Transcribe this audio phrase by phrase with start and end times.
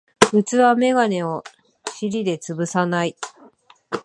[0.31, 1.43] 普通はメガネを
[1.87, 3.15] 尻でつぶさない